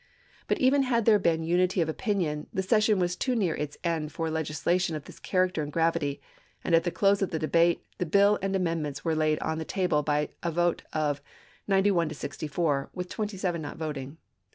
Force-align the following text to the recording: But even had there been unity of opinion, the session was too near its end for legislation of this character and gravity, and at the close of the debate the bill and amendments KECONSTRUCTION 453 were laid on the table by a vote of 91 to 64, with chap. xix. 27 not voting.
But 0.47 0.57
even 0.57 0.81
had 0.81 1.05
there 1.05 1.19
been 1.19 1.43
unity 1.43 1.79
of 1.79 1.87
opinion, 1.87 2.47
the 2.51 2.63
session 2.63 2.97
was 2.97 3.15
too 3.15 3.35
near 3.35 3.53
its 3.53 3.77
end 3.83 4.11
for 4.11 4.31
legislation 4.31 4.95
of 4.95 5.03
this 5.03 5.19
character 5.19 5.61
and 5.61 5.71
gravity, 5.71 6.19
and 6.63 6.73
at 6.73 6.85
the 6.85 6.89
close 6.89 7.21
of 7.21 7.29
the 7.29 7.37
debate 7.37 7.85
the 7.99 8.07
bill 8.07 8.39
and 8.41 8.55
amendments 8.55 9.01
KECONSTRUCTION 9.01 9.37
453 9.37 9.37
were 9.37 9.51
laid 9.51 9.51
on 9.51 9.59
the 9.59 9.73
table 9.79 10.01
by 10.01 10.29
a 10.41 10.51
vote 10.51 10.81
of 10.91 11.21
91 11.67 12.09
to 12.09 12.15
64, 12.15 12.89
with 12.95 13.09
chap. 13.09 13.09
xix. 13.11 13.15
27 13.15 13.61
not 13.61 13.77
voting. 13.77 14.17